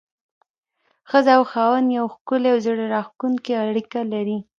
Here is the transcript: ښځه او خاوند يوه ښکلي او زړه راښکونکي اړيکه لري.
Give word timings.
ښځه 1.09 1.31
او 1.37 1.43
خاوند 1.51 1.87
يوه 1.97 2.11
ښکلي 2.15 2.49
او 2.53 2.59
زړه 2.65 2.83
راښکونکي 2.93 3.51
اړيکه 3.65 3.99
لري. 4.13 4.37